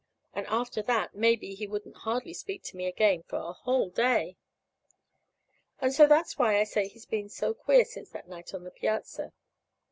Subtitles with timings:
[0.33, 4.35] And after that, maybe, he wouldn't hardly speak to me again for a whole day.
[5.79, 8.71] And so that's why I say he's been so queer since that night on the
[8.71, 9.31] piazza.